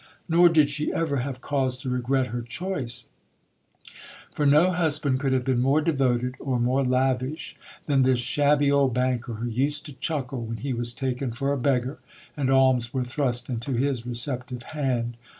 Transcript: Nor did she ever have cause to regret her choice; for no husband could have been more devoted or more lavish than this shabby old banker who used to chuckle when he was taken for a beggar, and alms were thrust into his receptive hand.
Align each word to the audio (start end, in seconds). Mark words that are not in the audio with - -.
Nor 0.27 0.49
did 0.49 0.71
she 0.71 0.91
ever 0.91 1.17
have 1.17 1.41
cause 1.41 1.77
to 1.77 1.87
regret 1.87 2.25
her 2.33 2.41
choice; 2.41 3.09
for 4.31 4.47
no 4.47 4.71
husband 4.71 5.19
could 5.19 5.31
have 5.31 5.43
been 5.45 5.59
more 5.61 5.79
devoted 5.79 6.33
or 6.39 6.59
more 6.59 6.83
lavish 6.83 7.55
than 7.85 8.01
this 8.01 8.17
shabby 8.17 8.71
old 8.71 8.95
banker 8.95 9.33
who 9.35 9.47
used 9.47 9.85
to 9.85 9.93
chuckle 9.93 10.43
when 10.43 10.57
he 10.57 10.73
was 10.73 10.91
taken 10.91 11.31
for 11.31 11.53
a 11.53 11.57
beggar, 11.59 11.99
and 12.35 12.49
alms 12.49 12.95
were 12.95 13.03
thrust 13.03 13.47
into 13.47 13.73
his 13.73 14.03
receptive 14.03 14.63
hand. 14.73 15.17